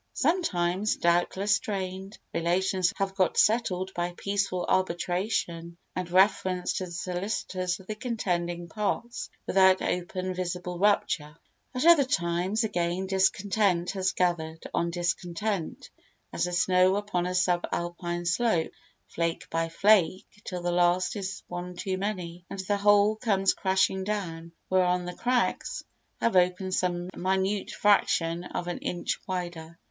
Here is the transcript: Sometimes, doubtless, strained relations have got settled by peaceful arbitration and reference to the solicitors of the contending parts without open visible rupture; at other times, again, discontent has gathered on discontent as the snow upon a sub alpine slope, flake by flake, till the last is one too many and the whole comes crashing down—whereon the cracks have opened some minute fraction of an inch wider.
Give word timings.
Sometimes, 0.15 0.95
doubtless, 0.97 1.53
strained 1.57 2.17
relations 2.33 2.91
have 2.97 3.13
got 3.13 3.37
settled 3.37 3.93
by 3.93 4.15
peaceful 4.17 4.65
arbitration 4.67 5.77
and 5.95 6.09
reference 6.09 6.73
to 6.73 6.85
the 6.85 6.91
solicitors 6.91 7.79
of 7.79 7.85
the 7.85 7.93
contending 7.93 8.67
parts 8.67 9.29
without 9.45 9.79
open 9.83 10.33
visible 10.33 10.79
rupture; 10.79 11.37
at 11.75 11.85
other 11.85 12.03
times, 12.03 12.63
again, 12.63 13.05
discontent 13.05 13.91
has 13.91 14.13
gathered 14.13 14.63
on 14.73 14.89
discontent 14.89 15.91
as 16.33 16.45
the 16.45 16.51
snow 16.53 16.95
upon 16.95 17.27
a 17.27 17.35
sub 17.35 17.67
alpine 17.71 18.25
slope, 18.25 18.71
flake 19.05 19.51
by 19.51 19.69
flake, 19.69 20.25
till 20.45 20.63
the 20.63 20.71
last 20.71 21.15
is 21.15 21.43
one 21.47 21.75
too 21.75 21.95
many 21.99 22.43
and 22.49 22.57
the 22.61 22.77
whole 22.77 23.17
comes 23.17 23.53
crashing 23.53 24.03
down—whereon 24.03 25.05
the 25.05 25.13
cracks 25.13 25.83
have 26.19 26.35
opened 26.35 26.73
some 26.73 27.07
minute 27.15 27.69
fraction 27.69 28.43
of 28.45 28.65
an 28.67 28.79
inch 28.79 29.19
wider. 29.27 29.77